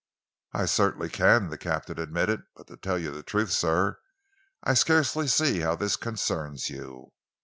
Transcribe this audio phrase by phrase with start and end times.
[0.51, 3.99] "I certainly can," the captain admitted, "but to tell you the truth, sir,
[4.63, 7.11] I scarcely see how this concerns you."